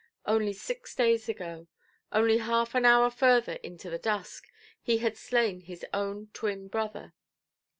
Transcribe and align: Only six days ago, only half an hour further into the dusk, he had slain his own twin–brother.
Only 0.25 0.51
six 0.51 0.95
days 0.95 1.29
ago, 1.29 1.67
only 2.11 2.39
half 2.39 2.73
an 2.73 2.85
hour 2.85 3.11
further 3.11 3.59
into 3.61 3.91
the 3.91 3.99
dusk, 3.99 4.47
he 4.81 4.97
had 4.97 5.15
slain 5.15 5.59
his 5.61 5.85
own 5.93 6.29
twin–brother. 6.33 7.13